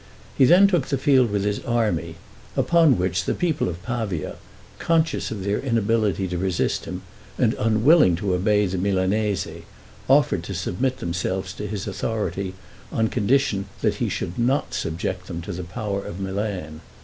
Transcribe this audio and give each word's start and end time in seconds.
He 0.35 0.45
then 0.45 0.65
took 0.67 0.87
the 0.87 0.97
field 0.97 1.29
with 1.29 1.43
his 1.43 1.59
army, 1.59 2.15
upon 2.57 2.97
which 2.97 3.25
the 3.25 3.35
people 3.35 3.69
of 3.69 3.83
Pavia, 3.83 4.37
conscious 4.79 5.29
of 5.29 5.43
their 5.43 5.59
inability 5.59 6.27
to 6.29 6.39
resist 6.39 6.85
him, 6.85 7.03
and 7.37 7.53
unwilling 7.59 8.15
to 8.15 8.33
obey 8.33 8.65
the 8.65 8.79
Milanese, 8.79 9.47
offered 10.09 10.41
to 10.45 10.55
submit 10.55 10.97
themselves 10.97 11.53
to 11.53 11.67
his 11.67 11.85
authority, 11.85 12.55
on 12.91 13.09
condition 13.09 13.65
that 13.81 13.97
he 14.01 14.09
should 14.09 14.39
not 14.39 14.73
subject 14.73 15.27
them 15.27 15.39
to 15.41 15.51
the 15.53 15.63
power 15.63 16.03
of 16.03 16.19
Milan. 16.19 16.81